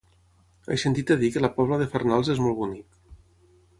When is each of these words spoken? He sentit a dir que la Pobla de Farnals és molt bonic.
He 0.69 0.77
sentit 0.83 1.13
a 1.15 1.17
dir 1.23 1.29
que 1.35 1.43
la 1.45 1.51
Pobla 1.59 1.79
de 1.83 1.89
Farnals 1.93 2.33
és 2.37 2.41
molt 2.47 2.59
bonic. 2.63 3.01